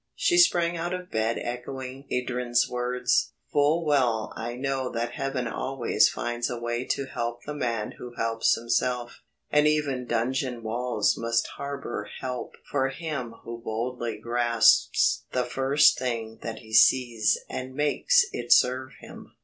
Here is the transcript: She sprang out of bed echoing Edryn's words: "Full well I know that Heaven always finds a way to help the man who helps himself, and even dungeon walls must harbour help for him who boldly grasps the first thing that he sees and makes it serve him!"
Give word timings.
She 0.15 0.39
sprang 0.39 0.77
out 0.77 0.95
of 0.95 1.11
bed 1.11 1.37
echoing 1.39 2.07
Edryn's 2.11 2.67
words: 2.67 3.33
"Full 3.53 3.85
well 3.85 4.33
I 4.35 4.55
know 4.55 4.91
that 4.91 5.11
Heaven 5.11 5.45
always 5.47 6.09
finds 6.09 6.49
a 6.49 6.57
way 6.59 6.85
to 6.85 7.05
help 7.05 7.43
the 7.43 7.53
man 7.53 7.91
who 7.99 8.15
helps 8.17 8.55
himself, 8.55 9.21
and 9.51 9.67
even 9.67 10.07
dungeon 10.07 10.63
walls 10.63 11.15
must 11.19 11.45
harbour 11.55 12.09
help 12.19 12.55
for 12.71 12.89
him 12.89 13.33
who 13.43 13.61
boldly 13.61 14.17
grasps 14.17 15.25
the 15.33 15.45
first 15.45 15.99
thing 15.99 16.39
that 16.41 16.57
he 16.61 16.73
sees 16.73 17.37
and 17.47 17.75
makes 17.75 18.25
it 18.33 18.51
serve 18.51 18.93
him!" 19.01 19.33